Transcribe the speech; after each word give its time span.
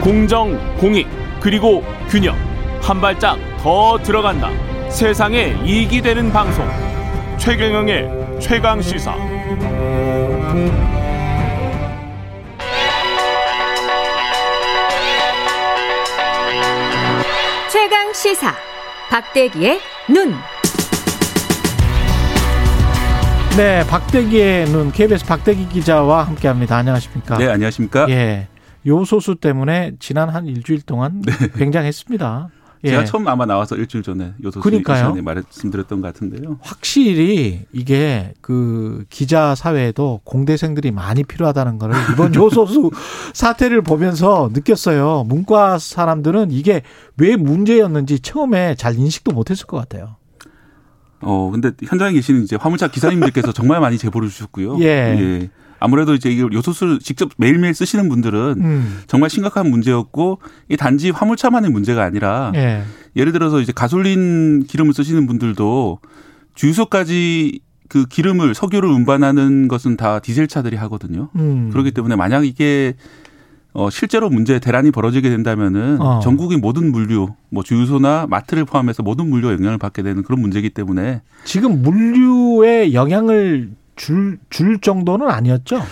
공정, 0.00 0.58
공익, 0.78 1.06
그리고 1.40 1.84
균형. 2.08 2.34
한 2.80 3.00
발짝 3.00 3.38
더 3.58 3.98
들어간다. 4.02 4.48
세상에 4.88 5.54
이익이 5.64 6.00
되는 6.00 6.32
방송. 6.32 6.66
최경영의 7.38 8.40
최강 8.40 8.80
시사. 8.80 9.14
최강 17.70 18.12
시사. 18.14 18.54
박대기의 19.10 19.80
눈. 20.08 20.34
네, 23.56 23.84
박대기의 23.86 24.66
눈 24.66 24.92
KBS 24.92 25.26
박대기 25.26 25.68
기자와 25.68 26.22
함께합니다. 26.22 26.76
안녕하십니까? 26.76 27.36
네, 27.36 27.48
안녕하십니까? 27.48 28.06
예, 28.08 28.46
요소수 28.86 29.36
때문에 29.36 29.92
지난 29.98 30.28
한 30.28 30.46
일주일 30.46 30.82
동안 30.82 31.22
네. 31.22 31.32
굉장했습니다. 31.54 32.48
예. 32.84 32.90
제가 32.90 33.04
처음 33.04 33.28
아마 33.28 33.44
나와서 33.44 33.76
일주일 33.76 34.02
전에 34.02 34.32
요소수. 34.42 34.62
시간에 34.96 35.20
말씀드렸던 35.20 36.00
것 36.00 36.06
같은데요. 36.14 36.58
확실히 36.62 37.66
이게 37.72 38.32
그 38.40 39.04
기자 39.10 39.54
사회에도 39.54 40.22
공대생들이 40.24 40.90
많이 40.90 41.22
필요하다는 41.22 41.78
거를 41.78 41.94
이번 42.12 42.32
요소수 42.34 42.90
사태를 43.34 43.82
보면서 43.82 44.48
느꼈어요. 44.54 45.24
문과 45.24 45.78
사람들은 45.78 46.52
이게 46.52 46.80
왜 47.18 47.36
문제였는지 47.36 48.20
처음에 48.20 48.76
잘 48.76 48.94
인식도 48.98 49.32
못했을 49.32 49.66
것 49.66 49.76
같아요. 49.76 50.16
어, 51.20 51.50
근데 51.50 51.72
현장에 51.86 52.12
계시는 52.12 52.44
이제 52.44 52.56
화물차 52.56 52.88
기사님들께서 52.88 53.52
정말 53.52 53.80
많이 53.80 53.98
제보를 53.98 54.30
주셨고요. 54.30 54.80
예. 54.80 55.50
아무래도 55.80 56.14
이제 56.14 56.30
이걸 56.30 56.52
요소수를 56.52 57.00
직접 57.00 57.30
매일매일 57.38 57.74
쓰시는 57.74 58.08
분들은 58.08 58.54
음. 58.58 58.98
정말 59.06 59.30
심각한 59.30 59.68
문제였고 59.68 60.38
이 60.68 60.76
단지 60.76 61.10
화물차만의 61.10 61.70
문제가 61.70 62.04
아니라 62.04 62.52
예. 62.54 62.82
예를 63.16 63.32
들어서 63.32 63.60
이제 63.60 63.72
가솔린 63.72 64.64
기름을 64.68 64.92
쓰시는 64.92 65.26
분들도 65.26 65.98
주유소까지 66.54 67.60
그 67.88 68.04
기름을 68.06 68.54
석유를 68.54 68.88
운반하는 68.88 69.66
것은 69.66 69.96
다 69.96 70.20
디젤 70.20 70.46
차들이 70.46 70.76
하거든요. 70.76 71.30
음. 71.36 71.70
그렇기 71.72 71.90
때문에 71.90 72.14
만약 72.14 72.46
이게 72.46 72.94
어 73.72 73.88
실제로 73.88 74.28
문제 74.28 74.58
대란이 74.58 74.90
벌어지게 74.90 75.28
된다면은 75.30 76.00
어. 76.00 76.20
전국의 76.20 76.58
모든 76.58 76.90
물류, 76.92 77.34
뭐 77.50 77.62
주유소나 77.62 78.26
마트를 78.28 78.64
포함해서 78.64 79.02
모든 79.02 79.28
물류에 79.30 79.54
영향을 79.54 79.78
받게 79.78 80.02
되는 80.02 80.22
그런 80.22 80.40
문제이기 80.40 80.70
때문에 80.70 81.22
지금 81.44 81.82
물류에 81.82 82.92
영향을 82.92 83.70
줄, 84.00 84.38
줄 84.48 84.80
정도는 84.80 85.28
아니었죠? 85.28 85.82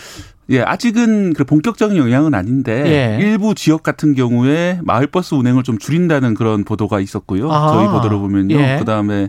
예 0.50 0.62
아직은 0.62 1.34
그 1.34 1.44
본격적인 1.44 1.98
영향은 1.98 2.32
아닌데 2.32 3.18
예. 3.20 3.22
일부 3.22 3.54
지역 3.54 3.82
같은 3.82 4.14
경우에 4.14 4.80
마을버스 4.82 5.34
운행을 5.34 5.62
좀 5.62 5.76
줄인다는 5.76 6.32
그런 6.32 6.64
보도가 6.64 7.00
있었고요. 7.00 7.52
아. 7.52 7.68
저희 7.68 7.86
보도를 7.88 8.16
보면요. 8.18 8.56
예. 8.56 8.76
그다음에 8.78 9.28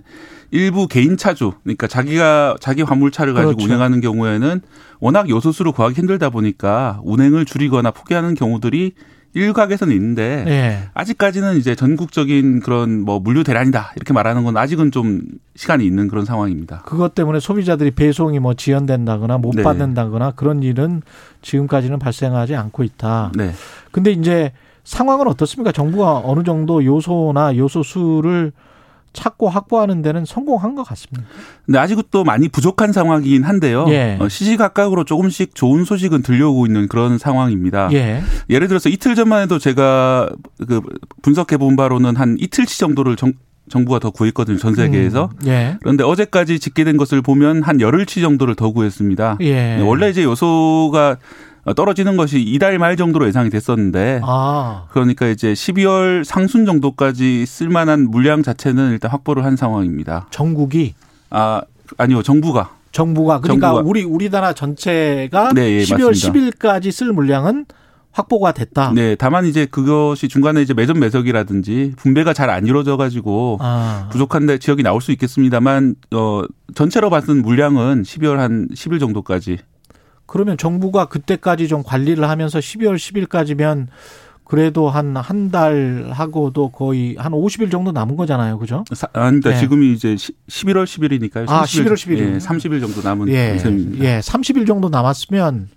일부 0.52 0.88
개인 0.88 1.18
차주, 1.18 1.52
그러니까 1.64 1.88
자기가 1.88 2.56
자기 2.62 2.82
화물차를 2.82 3.34
가지고 3.34 3.58
그렇죠. 3.58 3.66
운행하는 3.66 4.00
경우에는 4.00 4.62
워낙 5.02 5.30
요소수를 5.30 5.74
구하기 5.74 5.96
힘들다 5.96 6.30
보니까 6.30 7.02
운행을 7.04 7.44
줄이거나 7.44 7.92
포기하는 7.92 8.34
경우들이 8.34 8.94
일각에서는 9.34 9.94
있는데 9.96 10.44
예. 10.48 10.90
아직까지는 10.94 11.58
이제 11.58 11.76
전국적인 11.76 12.62
그런 12.62 13.02
뭐 13.02 13.20
물류 13.20 13.44
대란이다 13.44 13.94
이렇게 13.96 14.14
말하는 14.14 14.44
건 14.44 14.58
아직은 14.58 14.92
좀 14.92 15.22
시간이 15.56 15.86
있는 15.86 16.08
그런 16.08 16.26
상황입니다. 16.26 16.84
그것 16.86 17.14
때문에 17.14 17.40
소비자들이 17.40 17.92
배송이 17.92 18.40
뭐 18.40 18.54
지연된다거나 18.56 19.38
못 19.38 19.56
네. 19.56 19.64
받는다거나 19.64 20.32
그런 20.32 20.64
일은 20.64 21.02
지금까지는 21.42 22.00
발생하지 22.00 22.56
않고 22.56 22.84
있다. 22.84 23.32
네. 23.36 23.52
근데 23.92 24.12
이제 24.12 24.52
상황은 24.84 25.28
어떻습니까? 25.28 25.72
정부가 25.72 26.22
어느 26.24 26.44
정도 26.44 26.84
요소나 26.84 27.56
요소 27.56 27.84
수를 27.84 28.52
찾고 29.14 29.50
확보하는 29.50 30.02
데는 30.02 30.26
성공한 30.26 30.76
것 30.76 30.84
같습니다. 30.84 31.28
근데 31.66 31.80
아직도 31.80 32.24
많이 32.24 32.48
부족한 32.48 32.94
상황이긴 32.94 33.44
한데요. 33.44 33.86
예. 33.90 34.18
어, 34.20 34.30
시시각각으로 34.30 35.04
조금씩 35.04 35.56
좋은 35.56 35.84
소식은 35.86 36.22
들려오고 36.22 36.66
있는 36.66 36.88
그런 36.88 37.18
상황입니다. 37.18 37.90
예. 37.94 38.22
예를 38.50 38.68
들어서 38.68 38.90
이틀 38.90 39.16
전만 39.16 39.44
해도 39.44 39.60
제가 39.60 40.30
그 40.68 40.82
분석해 41.22 41.58
본 41.58 41.76
바로는 41.76 42.16
한 42.16 42.38
이틀치 42.40 42.80
정도를 42.80 43.16
정, 43.16 43.34
정부가 43.70 44.00
더 44.00 44.12
구했거든요. 44.12 44.58
전 44.58 44.76
세계에서. 44.76 45.30
음, 45.44 45.48
예. 45.48 45.78
그런데 45.82 46.04
어제까지 46.04 46.60
집계된 46.60 46.98
것을 46.98 47.22
보면 47.22 47.64
한 47.64 47.80
열흘치 47.80 48.22
정도를 48.22 48.56
더 48.56 48.72
구했습니다. 48.72 49.38
예. 49.42 49.80
원래 49.82 50.10
이제 50.10 50.24
요소가 50.24 51.18
떨어지는 51.76 52.18
것이 52.18 52.42
이달 52.42 52.80
말 52.80 52.96
정도로 52.98 53.28
예상이 53.28 53.50
됐었는데 53.50 54.22
아. 54.24 54.86
그러니까 54.92 55.28
이제 55.28 55.54
12월 55.54 56.24
상순 56.24 56.66
정도까지 56.66 57.46
쓸만한 57.46 58.10
물량 58.10 58.42
자체는 58.44 58.92
일단 58.92 59.12
확보를 59.12 59.46
한 59.46 59.56
상황입니다. 59.56 60.28
전국이 60.32 60.96
아 61.30 61.62
아니요 61.98 62.24
정부가 62.24 62.72
정부가 62.92 63.40
그러니까 63.40 63.68
정부가. 63.68 63.88
우리 63.90 64.04
우리나라 64.04 64.54
전체가 64.54 65.54
네, 65.54 65.80
예, 65.80 65.84
12월 65.84 66.08
맞습니다. 66.08 66.58
10일까지 66.80 66.92
쓸 66.92 67.14
물량은 67.14 67.66
확보가 68.12 68.52
됐다. 68.54 68.92
네 68.96 69.16
다만 69.16 69.46
이제 69.46 69.68
그것이 69.68 70.28
중간에 70.28 70.62
이제 70.64 70.74
매점 70.74 71.00
매석이라든지 71.00 71.94
분배가 71.98 72.34
잘 72.34 72.50
안 72.50 72.66
이루어져 72.66 72.98
가지고 72.98 73.58
아. 73.62 74.10
부족한 74.12 74.48
데 74.48 74.58
지역이 74.58 74.82
나올 74.82 75.00
수 75.02 75.12
있겠습니다만 75.12 75.96
어 76.16 76.42
전체로 76.74 77.12
봤을 77.12 77.36
물량은 77.36 78.02
12월 78.04 78.38
한 78.38 78.68
10일 78.74 79.00
정도까지 79.00 79.60
그러면 80.30 80.58
정부가 80.58 81.06
그때까지 81.06 81.68
좀 81.68 81.82
관리를 81.84 82.30
하면서 82.30 82.60
12월 82.60 82.96
10일까지면 82.96 83.88
그래도 84.46 84.90
한 84.90 85.16
한 85.18 85.52
달 85.52 86.10
하고도 86.12 86.70
거의 86.70 87.16
한 87.18 87.32
50일 87.34 87.70
정도 87.72 87.92
남은 87.92 88.16
거잖아요. 88.16 88.58
그죠? 88.60 88.84
사, 88.94 89.08
아, 89.14 89.30
그러니까 89.30 89.52
네. 89.52 89.60
지금이 89.60 89.92
이제 89.94 90.16
시- 90.18 90.34
11월 90.48 90.86
10일이니까요. 90.86 91.50
아, 91.50 91.64
11월 91.64 91.94
10일. 91.94 92.18
예, 92.20 92.38
30일 92.38 92.80
정도 92.80 93.02
남은 93.02 93.28
예. 93.30 93.58
셈입니다. 93.60 94.04
예. 94.06 94.20
30일 94.20 94.66
정도 94.68 94.90
남았으면 94.90 95.68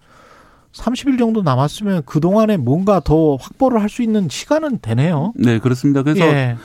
30일 0.73 1.19
정도 1.19 1.43
남았으면 1.43 2.03
그동안에 2.07 2.57
뭔가 2.57 3.01
더 3.01 3.37
확보를 3.37 3.81
할 3.83 3.89
수 3.91 4.03
있는 4.03 4.29
시간은 4.31 4.79
되네요. 4.81 5.33
네, 5.37 5.59
그렇습니다. 5.59 6.03
그래서 6.03 6.25
예. 6.27 6.57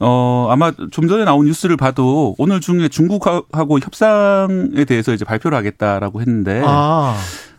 어 0.00 0.48
아마 0.50 0.72
좀 0.90 1.08
전에 1.08 1.24
나온 1.24 1.46
뉴스를 1.46 1.76
봐도 1.76 2.34
오늘 2.38 2.60
중에 2.60 2.88
중국하고 2.88 3.78
협상에 3.78 4.84
대해서 4.86 5.12
이제 5.14 5.24
발표를 5.24 5.56
하겠다라고 5.58 6.20
했는데 6.20 6.62
아. 6.64 7.16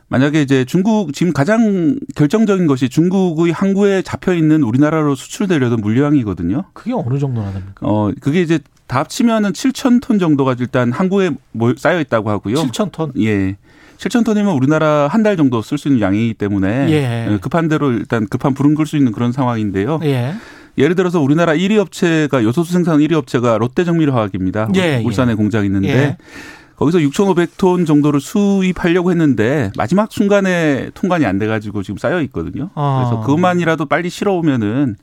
만약에 0.08 0.42
이제 0.42 0.66
중국 0.66 1.14
지금 1.14 1.34
가장 1.34 1.98
결정적인 2.16 2.68
것이 2.68 2.90
중국의 2.90 3.52
항구에 3.52 4.04
잡혀 4.04 4.34
있는 4.36 4.62
우리나라로 4.64 5.16
수출되려던 5.16 5.82
물량이거든요. 5.82 6.66
그게 6.74 6.94
어느 6.94 7.18
정도나 7.18 7.52
됩니까? 7.52 7.74
어 7.82 8.12
그게 8.22 8.42
이제 8.42 8.60
다 8.88 9.00
합치면은 9.00 9.54
7천 9.54 10.02
톤 10.02 10.20
정도가 10.20 10.56
일단 10.60 10.92
항구에 10.92 11.32
쌓여 11.78 12.00
있다고 12.00 12.30
하고요. 12.30 12.56
7천 12.56 12.92
톤. 12.92 13.12
예. 13.18 13.56
7천 13.98 14.24
톤이면 14.26 14.54
우리나라 14.54 15.08
한 15.08 15.24
달 15.24 15.38
정도 15.38 15.62
쓸 15.64 15.78
수 15.80 15.88
있는 15.88 16.02
양이기 16.02 16.36
때문에 16.36 16.92
예. 16.92 17.38
급한 17.40 17.68
대로 17.68 17.92
일단 17.92 18.28
급한 18.28 18.54
불은 18.54 18.76
끌 18.76 18.86
수 18.86 18.98
있는 18.98 19.12
그런 19.12 19.32
상황인데요. 19.32 20.00
예. 20.04 20.36
예를 20.78 20.96
들어서 20.96 21.22
우리나라 21.22 21.54
1위 21.54 21.78
업체가 21.78 22.44
요소수 22.44 22.74
생산 22.74 23.00
1위 23.00 23.14
업체가 23.14 23.58
롯데정밀화학입니다. 23.58 24.70
예, 24.76 25.02
울산에 25.04 25.36
공장이 25.36 25.68
있는데 25.68 25.90
예. 25.90 26.18
거기서 26.76 27.00
6,500톤 27.00 27.88
정도를 27.88 28.20
수입하려고 28.20 29.12
했는데 29.12 29.72
마지막 29.78 30.12
순간에 30.12 30.90
통관이 30.94 31.26
안 31.26 31.40
돼가지고 31.40 31.84
지금 31.84 31.98
쌓여 31.98 32.22
있거든요. 32.24 32.70
아. 32.76 33.06
그래서 33.06 33.22
그것만이라도 33.22 33.86
빨리 33.86 34.10
실어오면은 34.10 34.96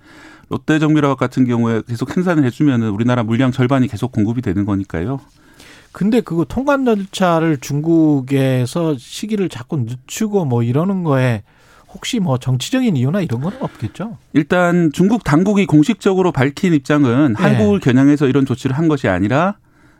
롯데정밀화학 0.50 1.16
같은 1.16 1.47
경우에 1.47 1.81
계속 1.89 2.10
생산을 2.10 2.44
해주면은 2.44 2.91
우리나라 2.91 3.22
물량 3.22 3.53
절반이 3.53 3.89
계속 3.89 4.12
공급이 4.12 4.43
되는 4.43 4.66
거니까요. 4.66 5.21
근데 5.93 6.21
그거 6.21 6.44
통관 6.44 6.84
절차를 6.84 7.59
중국에서 7.59 8.97
시기를 8.99 9.49
자꾸 9.49 9.78
늦추고 9.78 10.44
뭐 10.44 10.62
이러는 10.62 11.04
거에 11.04 11.43
혹시 11.94 12.20
뭐 12.20 12.38
정치적인 12.38 12.97
이유나 12.97 13.21
이런 13.21 13.41
건 13.41 13.53
없겠죠? 13.60 14.16
일단 14.33 14.91
중국 14.92 15.24
당국이 15.24 15.66
공식적으로 15.66 16.33
밝힌 16.33 16.72
입장은 16.72 17.34
네. 17.39 17.42
한국을 17.42 17.80
겨냥해서 17.80 18.27
이런 18.27 18.47
조치를 18.47 18.77
한 18.77 18.89
것이 18.89 19.09
아니라 19.09 19.56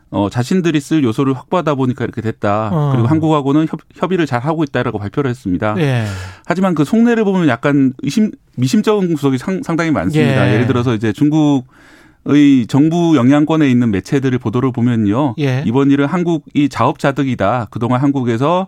어, 0.09 0.29
자신들이 0.29 0.79
쓸 0.79 1.03
요소를 1.03 1.33
확보하다 1.33 1.73
보니까 1.73 2.03
이렇게 2.03 2.21
됐다. 2.21 2.69
어. 2.71 2.91
그리고 2.91 3.07
한국하고는 3.07 3.65
협, 3.67 3.79
협의를 3.95 4.27
잘 4.27 4.41
하고 4.41 4.63
있다라고 4.63 4.99
발표를 4.99 5.29
했습니다. 5.29 5.75
예. 5.79 6.05
하지만 6.45 6.75
그 6.75 6.85
속내를 6.85 7.23
보면 7.23 7.47
약간 7.47 7.93
의심, 8.03 8.29
미심쩍은 8.55 9.15
구석이 9.15 9.39
상, 9.39 9.61
당히 9.61 9.89
많습니다. 9.89 10.47
예. 10.47 10.53
예. 10.53 10.57
를 10.59 10.67
들어서 10.67 10.93
이제 10.93 11.11
중국의 11.13 12.67
정부 12.67 13.15
영향권에 13.15 13.67
있는 13.67 13.89
매체들의 13.89 14.37
보도를 14.37 14.71
보면요. 14.71 15.33
예. 15.39 15.63
이번 15.65 15.89
일은 15.89 16.05
한국이 16.05 16.69
자업자득이다. 16.69 17.69
그동안 17.71 18.01
한국에서 18.01 18.67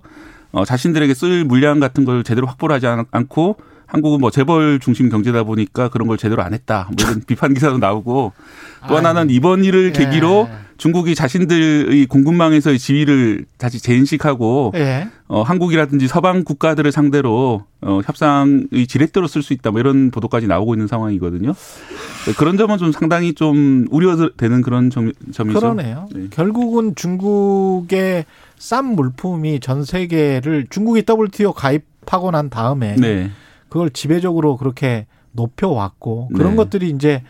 어, 0.55 0.63
자신들에게 0.65 1.13
쓸 1.13 1.43
물량 1.43 1.79
같은 1.79 2.05
걸 2.05 2.23
제대로 2.23 2.47
확보를 2.47 2.73
하지 2.75 2.87
않- 2.87 3.05
않고 3.11 3.57
한국은 3.87 4.19
뭐 4.19 4.31
재벌 4.31 4.79
중심 4.79 5.09
경제다 5.09 5.43
보니까 5.43 5.89
그런 5.89 6.07
걸 6.07 6.17
제대로 6.17 6.41
안 6.41 6.53
했다. 6.53 6.89
뭐 6.95 7.05
이런 7.07 7.21
비판 7.25 7.53
기사도 7.53 7.77
나오고 7.77 8.33
또 8.87 8.97
하나는 8.97 9.29
이번 9.29 9.63
일을 9.63 9.93
예. 9.95 9.99
계기로 9.99 10.49
중국이 10.77 11.15
자신들의 11.15 12.05
공급망에서의 12.07 12.77
지위를 12.77 13.45
다시 13.57 13.81
재인식하고 13.81 14.73
예. 14.75 15.07
어, 15.27 15.41
한국이라든지 15.41 16.07
서방 16.07 16.43
국가들을 16.43 16.91
상대로 16.91 17.63
어, 17.81 18.01
협상의 18.05 18.87
지렛대로 18.87 19.27
쓸 19.27 19.41
수 19.41 19.53
있다. 19.53 19.71
뭐 19.71 19.79
이런 19.79 20.11
보도까지 20.11 20.47
나오고 20.47 20.73
있는 20.73 20.87
상황이거든요. 20.87 21.53
네, 22.25 22.33
그런 22.37 22.57
점은 22.57 22.77
좀 22.77 22.91
상당히 22.91 23.33
좀 23.33 23.87
우려되는 23.89 24.61
그런 24.61 24.89
점, 24.89 25.13
점이죠. 25.31 25.59
그러네요. 25.59 26.07
네. 26.13 26.27
결국은 26.29 26.95
중국의 26.95 28.25
싼 28.57 28.85
물품이 28.85 29.59
전 29.61 29.83
세계를 29.83 30.67
중국이 30.69 31.03
WTO 31.07 31.53
가입하고 31.53 32.31
난 32.31 32.49
다음에 32.49 32.95
네. 32.95 33.31
그걸 33.69 33.89
지배적으로 33.89 34.57
그렇게 34.57 35.05
높여왔고 35.31 36.29
그런 36.33 36.51
네. 36.51 36.55
것들이 36.57 36.89
이제 36.89 37.23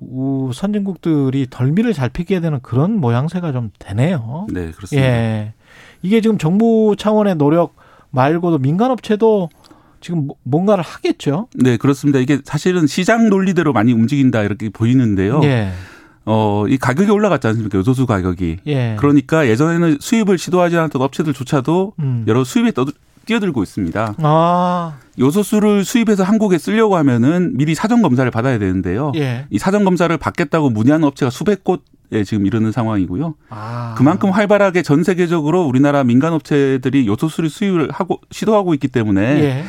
우 0.00 0.50
선진국들이 0.54 1.48
덜미를 1.50 1.92
잘 1.92 2.08
피게 2.08 2.40
되는 2.40 2.60
그런 2.62 2.98
모양새가 3.00 3.52
좀 3.52 3.70
되네요. 3.78 4.46
네, 4.52 4.70
그렇습니다. 4.70 5.08
예. 5.08 5.54
이게 6.02 6.20
지금 6.20 6.38
정부 6.38 6.94
차원의 6.96 7.34
노력 7.36 7.74
말고도 8.10 8.58
민간업체도 8.58 9.48
지금 10.00 10.28
뭐- 10.28 10.36
뭔가를 10.44 10.84
하겠죠. 10.84 11.48
네, 11.56 11.76
그렇습니다. 11.76 12.20
이게 12.20 12.38
사실은 12.44 12.86
시장 12.86 13.28
논리대로 13.28 13.72
많이 13.72 13.92
움직인다 13.92 14.42
이렇게 14.42 14.68
보이는데요. 14.70 15.40
예. 15.42 15.72
어, 16.24 16.64
이 16.68 16.76
가격이 16.78 17.10
올라갔지 17.10 17.48
않습니까? 17.48 17.78
요소수 17.78 18.06
가격이. 18.06 18.58
예. 18.68 18.94
그러니까 19.00 19.48
예전에는 19.48 19.96
수입을 19.98 20.38
시도하지 20.38 20.76
않았던 20.76 21.02
업체들조차도 21.02 21.94
음. 21.98 22.24
여러 22.28 22.44
수입에 22.44 22.70
떠, 22.70 22.86
뛰어들고 23.28 23.62
있습니다. 23.62 24.14
아, 24.22 24.98
요소수를 25.18 25.84
수입해서 25.84 26.24
한국에 26.24 26.56
쓰려고 26.56 26.96
하면은 26.96 27.52
미리 27.56 27.74
사전 27.74 28.00
검사를 28.00 28.28
받아야 28.30 28.58
되는데요. 28.58 29.12
예. 29.16 29.46
이 29.50 29.58
사전 29.58 29.84
검사를 29.84 30.16
받겠다고 30.16 30.70
문의하는 30.70 31.06
업체가 31.06 31.28
수백 31.30 31.62
곳에 31.62 32.24
지금 32.24 32.46
이르는 32.46 32.72
상황이고요. 32.72 33.34
아. 33.50 33.94
그만큼 33.98 34.30
활발하게 34.30 34.82
전 34.82 35.04
세계적으로 35.04 35.64
우리나라 35.64 36.04
민간 36.04 36.32
업체들이 36.32 37.06
요소수를 37.06 37.50
수입을 37.50 37.90
하고 37.92 38.20
시도하고 38.30 38.72
있기 38.74 38.88
때문에 38.88 39.20
예. 39.20 39.64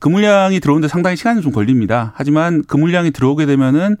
그 0.00 0.08
물량이 0.08 0.58
들어오는데 0.58 0.88
상당히 0.88 1.16
시간이 1.16 1.40
좀 1.40 1.52
걸립니다. 1.52 2.12
하지만 2.16 2.64
그 2.66 2.76
물량이 2.76 3.12
들어오게 3.12 3.46
되면은 3.46 3.96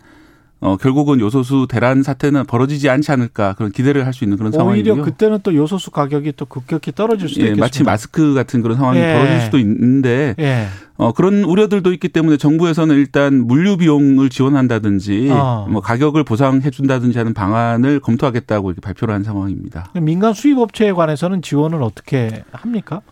어 0.64 0.78
결국은 0.78 1.20
요소수 1.20 1.66
대란 1.68 2.02
사태는 2.02 2.46
벌어지지 2.46 2.88
않지 2.88 3.12
않을까 3.12 3.52
그런 3.52 3.70
기대를 3.70 4.06
할 4.06 4.14
수 4.14 4.24
있는 4.24 4.38
그런 4.38 4.50
오히려 4.50 4.62
상황이고요. 4.64 5.02
그때는 5.02 5.40
또 5.42 5.54
요소수 5.54 5.90
가격이 5.90 6.32
또 6.36 6.46
급격히 6.46 6.90
떨어질 6.92 7.28
수도 7.28 7.42
예, 7.42 7.46
있겠습니다. 7.48 7.64
마치 7.64 7.82
마스크 7.84 8.32
같은 8.32 8.62
그런 8.62 8.78
상황이 8.78 8.98
예. 8.98 9.12
벌어질 9.12 9.40
수도 9.42 9.58
있는데 9.58 10.34
예. 10.38 10.68
어, 10.96 11.12
그런 11.12 11.44
우려들도 11.44 11.92
있기 11.92 12.08
때문에 12.08 12.38
정부에서는 12.38 12.94
일단 12.96 13.46
물류 13.46 13.76
비용을 13.76 14.30
지원한다든지 14.30 15.28
어. 15.32 15.66
뭐 15.68 15.82
가격을 15.82 16.24
보상해 16.24 16.70
준다든지 16.70 17.18
하는 17.18 17.34
방안을 17.34 18.00
검토하겠다고 18.00 18.70
이렇게 18.70 18.80
발표를 18.80 19.14
한 19.14 19.22
상황입니다. 19.22 19.90
민간 20.00 20.32
수입 20.32 20.56
업체에 20.56 20.92
관해서는 20.92 21.42
지원을 21.42 21.82
어떻게 21.82 22.42
합니까? 22.52 23.02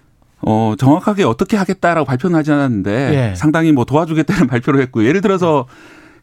어, 0.40 0.74
정확하게 0.78 1.24
어떻게 1.24 1.56
하겠다라고 1.56 2.06
발표는 2.06 2.38
하지 2.38 2.50
않았는데 2.52 3.30
예. 3.30 3.34
상당히 3.34 3.72
뭐 3.72 3.84
도와주겠다는 3.84 4.46
발표를 4.48 4.80
했고 4.80 5.04
예를 5.04 5.20
들어서 5.20 5.66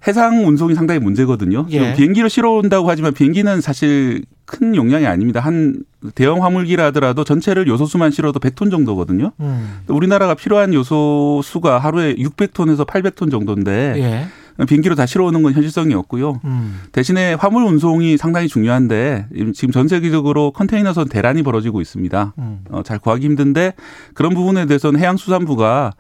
해상 0.08 0.48
운송이 0.48 0.76
상당히 0.76 1.00
문제거든요. 1.00 1.66
예. 1.70 1.72
지금 1.72 1.94
비행기로 1.96 2.30
실어 2.30 2.52
온다고 2.52 2.90
하지만 2.90 3.14
비행기는 3.14 3.60
사실 3.62 4.24
큰 4.46 4.76
용량이 4.76 5.06
아닙니다. 5.06 5.42
한 5.42 5.84
대형 6.16 6.44
화물기라 6.44 6.86
하더라도 6.86 7.24
전체를 7.24 7.68
요소수만 7.68 8.12
실어도 8.12 8.40
100톤 8.40 8.72
정도거든요. 8.72 9.32
음. 9.42 9.80
우리나라가 9.88 10.34
필요한 10.36 10.74
요소수가 10.74 11.80
하루에 11.80 12.16
600톤에서 12.16 12.88
800톤 12.88 13.30
정도인데 13.30 13.94
예. 13.98 14.66
비행기로 14.66 14.96
다 14.96 15.06
실어오는 15.06 15.42
건 15.42 15.54
현실성이 15.54 15.94
없고요. 15.94 16.42
음. 16.44 16.82
대신에 16.92 17.34
화물 17.34 17.64
운송이 17.64 18.18
상당히 18.18 18.48
중요한데 18.48 19.28
지금 19.54 19.72
전 19.72 19.88
세계적으로 19.88 20.52
컨테이너선 20.52 21.08
대란이 21.08 21.44
벌어지고 21.44 21.82
있습니다. 21.82 22.34
음. 22.38 22.60
어, 22.70 22.84
잘 22.84 23.00
구하기 23.00 23.26
힘든데 23.26 23.74
그런 24.14 24.34
부분에 24.34 24.66
대해서는 24.66 25.00
해양수산부가 25.00 25.94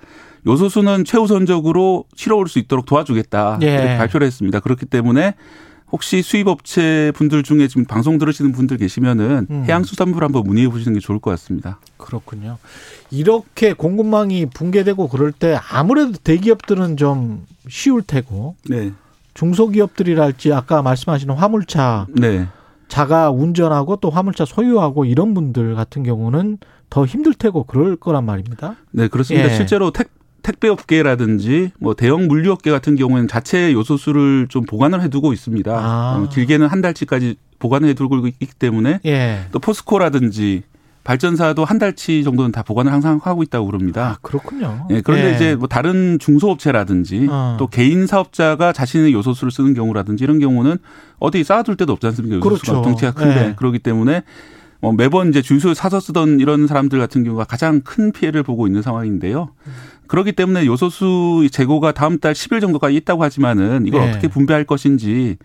요소수는 0.45 1.05
최우선적으로 1.05 2.05
실어올 2.15 2.47
수 2.47 2.59
있도록 2.59 2.85
도와주겠다 2.85 3.59
예. 3.61 3.73
이렇게 3.73 3.97
발표를 3.97 4.27
했습니다. 4.27 4.59
그렇기 4.59 4.85
때문에 4.85 5.35
혹시 5.91 6.21
수입업체 6.21 7.11
분들 7.15 7.43
중에 7.43 7.67
지금 7.67 7.85
방송 7.85 8.17
들으시는 8.17 8.51
분들 8.51 8.77
계시면은 8.77 9.47
음. 9.49 9.63
해양수산부를 9.67 10.25
한번 10.25 10.43
문의해 10.43 10.69
보시는 10.69 10.93
게 10.93 10.99
좋을 10.99 11.19
것 11.19 11.31
같습니다. 11.31 11.79
그렇군요. 11.97 12.57
이렇게 13.09 13.73
공급망이 13.73 14.45
붕괴되고 14.45 15.07
그럴 15.09 15.31
때 15.31 15.57
아무래도 15.71 16.13
대기업들은 16.23 16.97
좀 16.97 17.45
쉬울 17.67 18.03
테고 18.03 18.55
네. 18.69 18.91
중소기업들이랄지 19.33 20.53
아까 20.53 20.81
말씀하시는 20.81 21.33
화물차 21.33 22.07
네. 22.09 22.47
자가 22.87 23.31
운전하고 23.31 23.97
또 23.97 24.09
화물차 24.09 24.45
소유하고 24.45 25.05
이런 25.05 25.33
분들 25.33 25.75
같은 25.75 26.03
경우는 26.03 26.57
더 26.89 27.05
힘들 27.05 27.33
테고 27.33 27.63
그럴 27.63 27.95
거란 27.95 28.25
말입니다. 28.25 28.75
네, 28.91 29.07
그렇습니다. 29.07 29.49
예. 29.49 29.55
실제로 29.55 29.91
택, 29.91 30.09
택배업계라든지 30.41 31.71
뭐 31.79 31.93
대형 31.93 32.27
물류업계 32.27 32.71
같은 32.71 32.95
경우에는 32.95 33.27
자체 33.27 33.73
요소수를 33.73 34.47
좀 34.49 34.65
보관을 34.65 35.01
해두고 35.01 35.33
있습니다. 35.33 35.71
아. 35.71 36.17
어, 36.17 36.29
길게는 36.29 36.67
한 36.67 36.81
달치까지 36.81 37.35
보관을 37.59 37.89
해두고 37.89 38.27
있기 38.27 38.47
때문에 38.57 38.99
예. 39.05 39.45
또 39.51 39.59
포스코라든지 39.59 40.63
발전사도 41.03 41.65
한 41.65 41.79
달치 41.79 42.23
정도는 42.23 42.51
다 42.51 42.61
보관을 42.61 42.91
항상 42.91 43.19
하고 43.23 43.41
있다고 43.41 43.65
아, 43.65 43.71
그럽니다. 43.71 44.19
그렇군요. 44.21 44.87
예, 44.91 45.01
그런데 45.01 45.31
예. 45.31 45.35
이제 45.35 45.55
뭐 45.55 45.67
다른 45.67 46.19
중소업체라든지 46.19 47.27
어. 47.29 47.55
또 47.57 47.67
개인 47.67 48.05
사업자가 48.05 48.73
자신의 48.73 49.13
요소수를 49.13 49.51
쓰는 49.51 49.73
경우라든지 49.73 50.23
이런 50.23 50.39
경우는 50.39 50.77
어디 51.19 51.43
쌓아둘 51.43 51.77
데도 51.77 51.93
없지 51.93 52.07
않습니까? 52.07 52.37
요소수가 52.37 52.71
그렇죠. 52.71 52.81
덩치가 52.81 53.11
큰데 53.13 53.47
예. 53.49 53.55
그렇기 53.55 53.79
때문에 53.79 54.23
뭐 54.81 54.93
매번 54.93 55.29
이제 55.29 55.41
주유소 55.41 55.73
사서 55.73 55.99
쓰던 55.99 56.39
이런 56.39 56.67
사람들 56.67 56.99
같은 56.99 57.23
경우가 57.23 57.43
가장 57.43 57.81
큰 57.81 58.11
피해를 58.11 58.43
보고 58.43 58.65
있는 58.67 58.81
상황인데요. 58.81 59.49
그렇기 60.07 60.31
때문에 60.31 60.65
요소수 60.65 61.47
재고가 61.51 61.91
다음 61.91 62.19
달 62.19 62.33
10일 62.33 62.61
정도까지 62.61 62.95
있다고 62.95 63.23
하지만은 63.23 63.85
이걸 63.85 64.03
예. 64.03 64.09
어떻게 64.09 64.27
분배할 64.27 64.63
것인지 64.63 65.37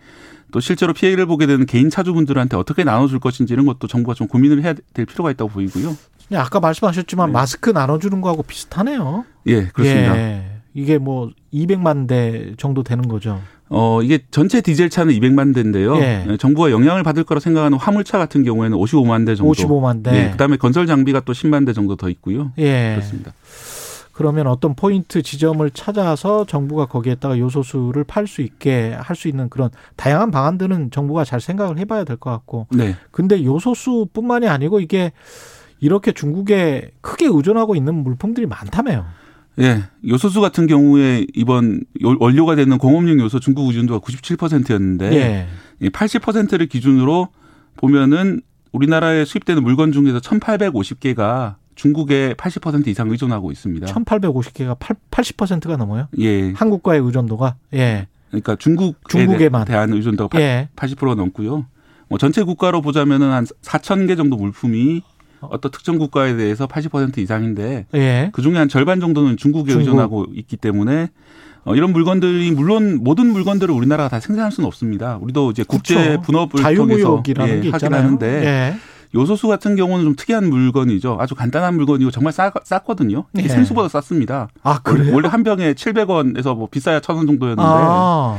또 0.53 0.61
실제로 0.61 0.93
피해를 0.93 1.27
보게 1.27 1.47
되는 1.47 1.67
개인 1.67 1.91
차주분들한테 1.91 2.57
어떻게 2.57 2.85
나눠줄 2.85 3.19
것인지 3.19 3.53
이런 3.53 3.67
것도 3.67 3.89
정부가 3.89 4.15
좀 4.15 4.29
고민을 4.29 4.63
해야 4.63 4.75
될 4.95 5.05
필요가 5.05 5.31
있다고 5.33 5.51
보이고요. 5.51 5.97
그냥 6.29 6.43
아까 6.43 6.61
말씀하셨지만 6.61 7.31
네. 7.31 7.33
마스크 7.33 7.71
나눠주는 7.71 8.21
거하고 8.21 8.43
비슷하네요. 8.43 9.25
예, 9.49 9.67
그렇습니다. 9.67 10.17
예. 10.17 10.61
이게 10.73 10.99
뭐 10.99 11.31
200만 11.53 12.07
대 12.09 12.55
정도 12.57 12.83
되는 12.83 13.07
거죠. 13.09 13.41
어, 13.75 14.03
이게 14.03 14.21
전체 14.31 14.61
디젤 14.61 14.89
차는 14.91 15.13
200만 15.15 15.55
대인데요. 15.55 15.97
예. 15.97 16.25
예, 16.29 16.37
정부가 16.37 16.71
영향을 16.71 17.03
받을 17.03 17.25
거라 17.25 17.41
생각하는 17.41 17.77
화물차 17.77 18.19
같은 18.19 18.45
경우에는 18.45 18.77
55만 18.79 19.27
대 19.27 19.35
정도. 19.35 19.53
55만 19.53 20.03
대. 20.05 20.15
예, 20.27 20.31
그다음에 20.31 20.57
건설 20.57 20.87
장비가 20.87 21.21
또 21.21 21.33
10만 21.33 21.67
대 21.67 21.73
정도 21.73 21.97
더 21.97 22.09
있고요. 22.09 22.53
예. 22.59 22.93
그렇습니다. 22.95 23.33
그러면 24.13 24.47
어떤 24.47 24.77
포인트 24.77 25.23
지점을 25.23 25.69
찾아서 25.71 26.45
정부가 26.47 26.87
거기에다가 26.87 27.37
요소수를 27.37 28.05
팔 28.05 28.29
수 28.29 28.43
있게 28.43 28.93
할 28.97 29.17
수 29.17 29.27
있는 29.27 29.49
그런 29.49 29.71
다양한 29.97 30.31
방안들은 30.31 30.93
정부가 30.93 31.25
잘 31.25 31.41
생각을 31.41 31.79
해봐야 31.79 32.05
될 32.05 32.17
것 32.17 32.31
같고. 32.31 32.69
네. 32.71 32.95
근데 33.11 33.43
요소수뿐만이 33.45 34.47
아니고 34.47 34.79
이게 34.79 35.11
이렇게 35.81 36.13
중국에 36.13 36.93
크게 37.01 37.27
의존하고 37.27 37.75
있는 37.75 37.95
물품들이 38.05 38.47
많다며요. 38.47 39.05
예. 39.61 39.85
요소수 40.07 40.41
같은 40.41 40.67
경우에 40.67 41.27
이번 41.35 41.83
요- 42.03 42.17
원료가 42.19 42.57
되는 42.57 42.77
공업용 42.79 43.21
요소 43.21 43.41
중국 43.41 43.69
의존도가 43.69 44.05
97%였는데 44.05 45.13
예. 45.83 45.89
80%를 45.91 46.67
기준으로 46.67 47.29
보면은 47.77 48.41
우리나라에 48.73 49.25
수입되는 49.25 49.63
물건 49.63 49.93
중에서 49.93 50.19
1,850개가 50.19 51.55
중국에 51.77 52.35
80% 52.35 52.87
이상 52.89 53.11
의존하고 53.11 53.51
있습니다. 53.53 53.87
1850개가 53.87 54.77
80%가 55.11 55.77
넘어요. 55.77 56.09
예. 56.19 56.53
한국과의 56.53 57.01
의존도가. 57.01 57.57
예. 57.75 58.07
그러니까 58.31 58.57
중국에 58.57 58.95
중국에만. 59.09 59.65
대한 59.65 59.93
의존도가 59.93 60.41
예. 60.41 60.69
80%가 60.77 61.15
넘고요. 61.15 61.67
뭐 62.09 62.19
전체 62.19 62.43
국가로 62.43 62.81
보자면은 62.83 63.31
한 63.31 63.45
4천 63.63 64.07
개 64.09 64.15
정도 64.17 64.37
물품이 64.37 65.03
어떤 65.51 65.71
특정 65.71 65.99
국가에 65.99 66.37
대해서 66.37 66.67
80% 66.67 67.19
이상인데 67.19 67.87
예. 67.95 68.31
그 68.33 68.43
중에 68.43 68.57
한 68.57 68.69
절반 68.69 69.01
정도는 69.01 69.37
중국에 69.37 69.73
중국. 69.73 69.81
의존하고 69.87 70.27
있기 70.35 70.57
때문에 70.57 71.09
어, 71.65 71.75
이런 71.75 71.93
물건들이 71.93 72.51
물론 72.51 72.99
모든 73.03 73.27
물건들을 73.29 73.75
우리나라가 73.75 74.09
다 74.09 74.21
생산할 74.21 74.53
수는 74.53 74.67
없습니다. 74.67 75.19
우리도 75.21 75.51
이제 75.51 75.65
국제 75.67 75.95
그렇죠. 75.95 76.21
분업을 76.23 76.75
통해서 76.77 77.23
예, 77.27 77.33
게 77.61 77.71
하긴. 77.71 77.95
하는데 77.95 78.27
예. 78.27 78.75
요소수 79.15 79.47
같은 79.49 79.77
경우는 79.77 80.05
좀 80.05 80.17
특이한 80.17 80.49
물건이죠. 80.49 81.17
아주 81.21 81.35
간단한 81.35 81.77
물건이고 81.77 82.11
정말 82.11 82.33
싸, 82.33 82.53
쌌거든요. 82.65 83.25
예. 83.39 83.49
생수보다 83.49 83.89
쌌습니다. 83.89 84.49
아, 84.63 84.81
그래요? 84.83 85.15
원래 85.15 85.29
한 85.29 85.45
병에 85.45 85.73
700원에서 85.75 86.57
뭐 86.57 86.69
비싸야 86.71 87.01
1000원 87.01 87.27
정도였는데 87.27 87.63
아. 87.63 88.39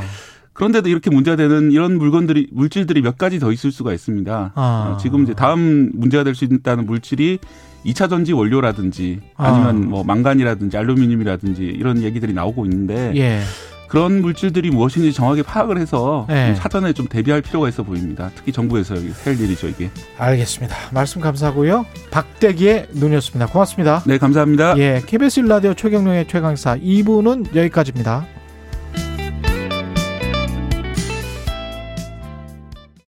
그런데도 0.55 0.88
이렇게 0.89 1.09
문제가 1.09 1.35
되는 1.35 1.69
이런 1.71 1.97
물건들이 1.97 2.47
물질들이 2.51 3.01
몇 3.01 3.17
가지 3.17 3.39
더 3.39 3.51
있을 3.51 3.71
수가 3.74 3.93
있습니다. 3.93 4.53
아. 4.55 4.93
어, 4.93 4.97
지금 4.97 5.24
이제 5.24 5.33
다음 5.33 5.91
문제가 5.93 6.24
될 6.24 6.33
수 6.33 6.45
있다는 6.45 6.85
물질이 6.85 7.39
2차 7.85 8.09
전지 8.09 8.33
원료라든지 8.33 9.19
아니면 9.35 9.89
뭐 9.89 10.03
망간이라든지 10.03 10.75
알루미늄이라든지 10.77 11.62
이런 11.63 12.01
얘기들이 12.01 12.33
나오고 12.33 12.65
있는데 12.65 13.12
예. 13.15 13.41
그런 13.88 14.21
물질들이 14.21 14.71
무엇인지 14.71 15.13
정확히 15.13 15.43
파악을 15.43 15.77
해서 15.77 16.25
네. 16.27 16.47
좀 16.47 16.55
사전에 16.55 16.93
좀 16.93 17.07
대비할 17.07 17.41
필요가 17.41 17.69
있어 17.69 17.83
보입니다. 17.83 18.31
특히 18.35 18.51
정부에서 18.51 18.95
할 18.95 19.39
일이죠 19.39 19.67
이게. 19.67 19.89
알겠습니다. 20.17 20.75
말씀 20.93 21.21
감사하고요. 21.21 21.85
박대기의 22.12 22.88
눈이었습니다. 22.93 23.47
고맙습니다. 23.51 24.03
네 24.07 24.17
감사합니다. 24.17 24.77
예, 24.79 25.01
KBS 25.05 25.41
1라디오 25.43 25.77
최경룡의 25.77 26.27
최강사 26.27 26.77
2부는 26.77 27.55
여기까지입니다. 27.55 28.25